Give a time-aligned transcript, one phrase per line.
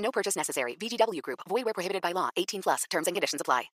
[0.00, 0.76] No purchase necessary.
[0.76, 1.40] VGW Group.
[1.48, 2.28] Void where prohibited by law.
[2.36, 2.84] 18 plus.
[2.90, 3.70] Terms and conditions apply.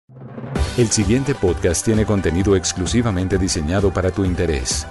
[0.76, 4.84] El siguiente podcast tiene contenido exclusivamente diseñado para tu interés.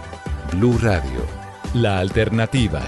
[0.50, 1.26] Blue Radio,
[1.74, 2.82] la alternativa.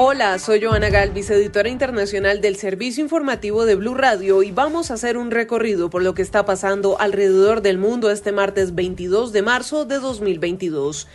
[0.00, 4.94] Hola, soy Joana Galvis, editora internacional del Servicio Informativo de Blue Radio y vamos a
[4.94, 9.42] hacer un recorrido por lo que está pasando alrededor del mundo este martes 22 de
[9.42, 11.08] marzo de 2022.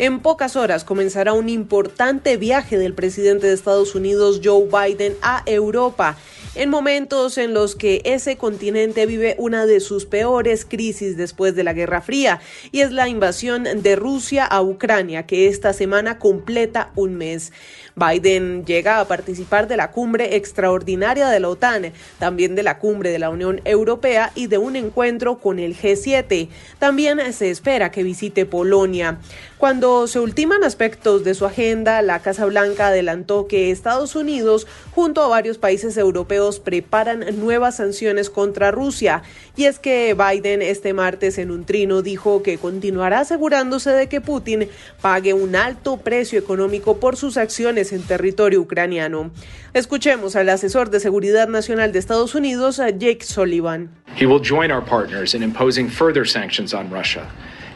[0.00, 5.42] En pocas horas comenzará un importante viaje del presidente de Estados Unidos Joe Biden a
[5.44, 6.16] Europa
[6.54, 11.62] en momentos en los que ese continente vive una de sus peores crisis después de
[11.62, 12.40] la Guerra Fría,
[12.72, 17.52] y es la invasión de Rusia a Ucrania, que esta semana completa un mes.
[17.94, 23.10] Biden llega a participar de la cumbre extraordinaria de la OTAN, también de la cumbre
[23.10, 26.48] de la Unión Europea y de un encuentro con el G7.
[26.78, 29.18] También se espera que visite Polonia.
[29.60, 35.22] Cuando se ultiman aspectos de su agenda, la Casa Blanca adelantó que Estados Unidos, junto
[35.22, 39.22] a varios países europeos, preparan nuevas sanciones contra Rusia.
[39.56, 44.22] Y es que Biden este martes en un trino dijo que continuará asegurándose de que
[44.22, 44.66] Putin
[45.02, 49.30] pague un alto precio económico por sus acciones en territorio ucraniano.
[49.74, 53.90] Escuchemos al asesor de Seguridad Nacional de Estados Unidos, Jake Sullivan.
[54.18, 57.28] He will join our partners in imposing further sanctions on Russia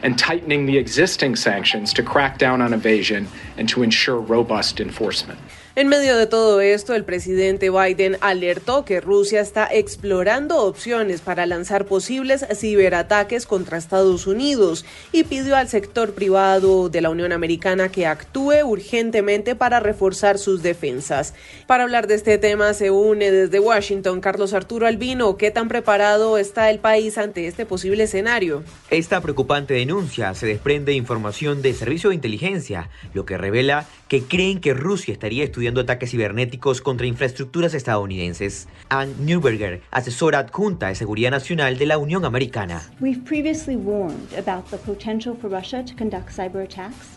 [0.05, 5.39] and tightening the existing sanctions to crack down on evasion and to ensure robust enforcement.
[5.77, 11.45] En medio de todo esto, el presidente Biden alertó que Rusia está explorando opciones para
[11.45, 17.89] lanzar posibles ciberataques contra Estados Unidos y pidió al sector privado de la Unión Americana
[17.89, 21.33] que actúe urgentemente para reforzar sus defensas.
[21.67, 25.35] Para hablar de este tema se une desde Washington Carlos Arturo Albino.
[25.35, 28.63] ¿Qué tan preparado está el país ante este posible escenario?
[28.89, 34.23] Esta preocupante denuncia se desprende de información de servicio de inteligencia, lo que revela que
[34.23, 38.67] creen que Rusia estaría estudiando ataques cibernéticos contra infraestructuras estadounidenses.
[38.89, 42.81] Ann Neuberger, asesora adjunta de Seguridad Nacional de la Unión Americana.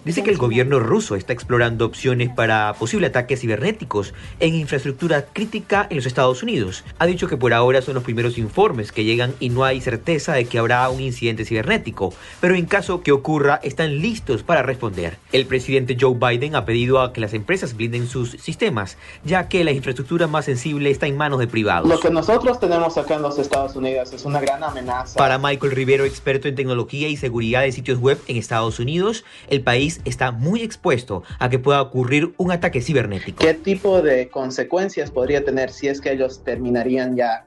[0.05, 5.87] Dice que el gobierno ruso está explorando opciones para posibles ataques cibernéticos en infraestructura crítica
[5.91, 6.85] en los Estados Unidos.
[6.99, 10.33] Ha dicho que por ahora son los primeros informes que llegan y no hay certeza
[10.33, 15.19] de que habrá un incidente cibernético, pero en caso que ocurra están listos para responder.
[15.33, 19.65] El presidente Joe Biden ha pedido a que las empresas blinden sus sistemas, ya que
[19.65, 21.89] la infraestructura más sensible está en manos de privados.
[21.89, 25.19] Lo que nosotros tenemos acá en los Estados Unidos es una gran amenaza.
[25.19, 29.63] Para Michael Rivero, experto en tecnología y seguridad de sitios web en Estados Unidos, el
[29.63, 33.45] país está muy expuesto a que pueda ocurrir un ataque cibernético.
[33.45, 37.45] ¿Qué tipo de consecuencias podría tener si es que ellos terminarían ya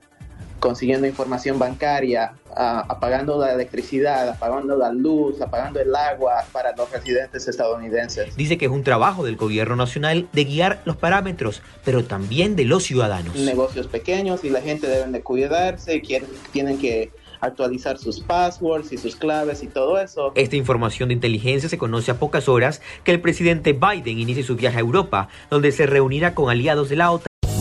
[0.59, 7.47] consiguiendo información bancaria, apagando la electricidad, apagando la luz, apagando el agua para los residentes
[7.47, 8.35] estadounidenses.
[8.35, 12.66] Dice que es un trabajo del gobierno nacional de guiar los parámetros, pero también de
[12.66, 13.35] los ciudadanos.
[13.35, 17.11] Negocios pequeños y la gente deben de cuidarse, quieren, tienen que
[17.41, 20.31] actualizar sus passwords y sus claves y todo eso.
[20.35, 24.56] Esta información de inteligencia se conoce a pocas horas que el presidente Biden inicie su
[24.56, 27.31] viaje a Europa, donde se reunirá con aliados de la OTAN.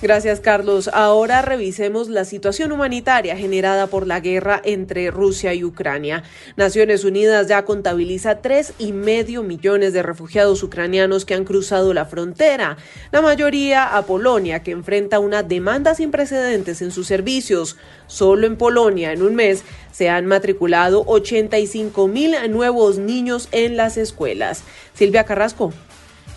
[0.00, 0.88] Gracias, Carlos.
[0.92, 6.22] Ahora revisemos la situación humanitaria generada por la guerra entre Rusia y Ucrania.
[6.56, 12.04] Naciones Unidas ya contabiliza tres y medio millones de refugiados ucranianos que han cruzado la
[12.04, 12.76] frontera,
[13.10, 17.76] la mayoría a Polonia, que enfrenta una demanda sin precedentes en sus servicios.
[18.06, 23.96] Solo en Polonia, en un mes, se han matriculado 85 mil nuevos niños en las
[23.96, 24.62] escuelas.
[24.94, 25.72] Silvia Carrasco.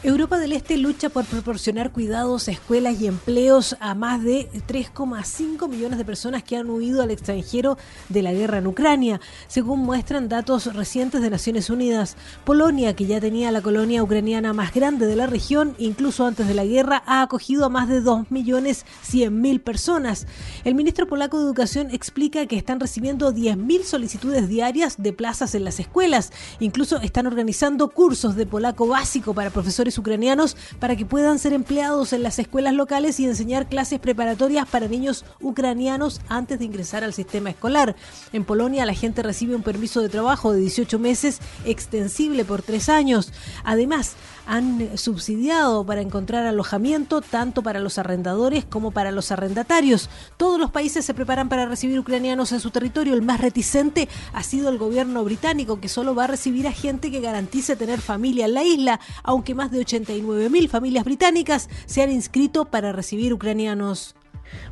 [0.03, 5.99] Europa del Este lucha por proporcionar cuidados, escuelas y empleos a más de 3,5 millones
[5.99, 7.77] de personas que han huido al extranjero
[8.09, 12.17] de la guerra en Ucrania, según muestran datos recientes de Naciones Unidas.
[12.45, 16.55] Polonia, que ya tenía la colonia ucraniana más grande de la región, incluso antes de
[16.55, 20.25] la guerra, ha acogido a más de 2.100.000 personas.
[20.63, 25.63] El ministro polaco de Educación explica que están recibiendo 10.000 solicitudes diarias de plazas en
[25.63, 26.31] las escuelas.
[26.59, 32.13] Incluso están organizando cursos de polaco básico para profesores ucranianos para que puedan ser empleados
[32.13, 37.13] en las escuelas locales y enseñar clases preparatorias para niños ucranianos antes de ingresar al
[37.13, 37.95] sistema escolar.
[38.33, 42.89] En Polonia la gente recibe un permiso de trabajo de 18 meses extensible por tres
[42.89, 43.31] años.
[43.63, 44.15] Además,
[44.45, 50.09] han subsidiado para encontrar alojamiento tanto para los arrendadores como para los arrendatarios.
[50.37, 53.13] Todos los países se preparan para recibir ucranianos en su territorio.
[53.13, 57.11] El más reticente ha sido el gobierno británico, que solo va a recibir a gente
[57.11, 62.01] que garantice tener familia en la isla, aunque más de 89 mil familias británicas se
[62.01, 64.15] han inscrito para recibir ucranianos.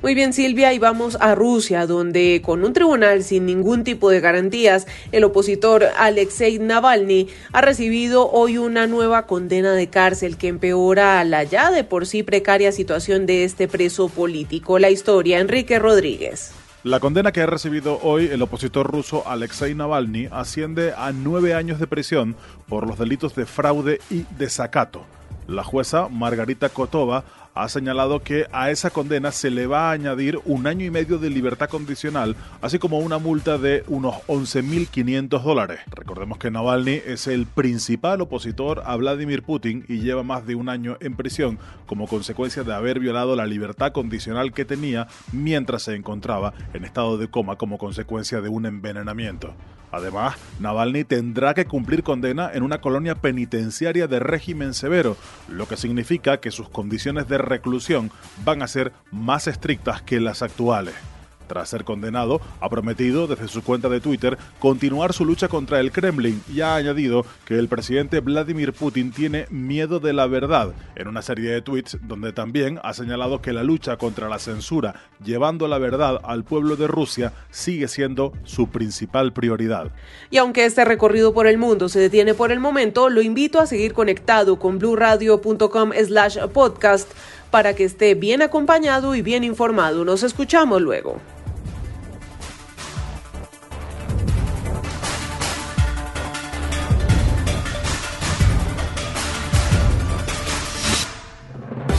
[0.01, 4.21] Muy bien, Silvia, y vamos a Rusia, donde con un tribunal sin ningún tipo de
[4.21, 11.23] garantías, el opositor Alexei Navalny ha recibido hoy una nueva condena de cárcel que empeora
[11.25, 14.79] la ya de por sí precaria situación de este preso político.
[14.79, 16.51] La historia, Enrique Rodríguez.
[16.83, 21.77] La condena que ha recibido hoy el opositor ruso Alexei Navalny asciende a nueve años
[21.77, 22.37] de prisión
[22.69, 25.03] por los delitos de fraude y desacato.
[25.45, 27.25] La jueza Margarita Kotova
[27.63, 31.17] ha señalado que a esa condena se le va a añadir un año y medio
[31.17, 35.79] de libertad condicional, así como una multa de unos 11.500 dólares.
[35.87, 40.69] Recordemos que Navalny es el principal opositor a Vladimir Putin y lleva más de un
[40.69, 45.95] año en prisión como consecuencia de haber violado la libertad condicional que tenía mientras se
[45.95, 49.53] encontraba en estado de coma como consecuencia de un envenenamiento.
[49.91, 55.17] Además, Navalny tendrá que cumplir condena en una colonia penitenciaria de régimen severo,
[55.47, 58.11] lo que significa que sus condiciones de reclusión
[58.45, 60.95] van a ser más estrictas que las actuales.
[61.49, 65.91] Tras ser condenado, ha prometido desde su cuenta de Twitter continuar su lucha contra el
[65.91, 71.07] Kremlin y ha añadido que el presidente Vladimir Putin tiene miedo de la verdad en
[71.07, 74.93] una serie de tweets donde también ha señalado que la lucha contra la censura,
[75.25, 79.91] llevando la verdad al pueblo de Rusia, sigue siendo su principal prioridad.
[80.29, 83.65] Y aunque este recorrido por el mundo se detiene por el momento, lo invito a
[83.65, 87.09] seguir conectado con bluradio.com slash podcast
[87.51, 90.05] para que esté bien acompañado y bien informado.
[90.05, 91.19] Nos escuchamos luego.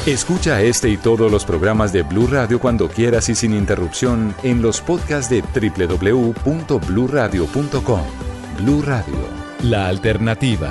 [0.06, 4.62] Escucha este y todos los programas de Blue Radio cuando quieras y sin interrupción en
[4.62, 8.00] los podcasts de www.bluradio.com.
[8.58, 9.28] Blue Radio,
[9.62, 10.70] la alternativa.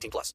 [0.00, 0.34] 18 plus.